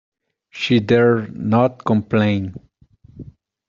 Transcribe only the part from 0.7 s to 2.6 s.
dared not complain.